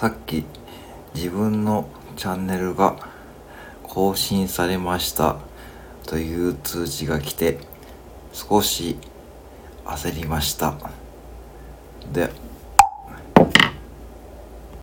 [0.00, 0.46] さっき
[1.14, 1.86] 自分の
[2.16, 2.96] チャンネルが
[3.82, 5.36] 更新されました
[6.06, 7.58] という通知が来て
[8.32, 8.96] 少し
[9.84, 10.78] 焦りました。
[12.14, 12.30] で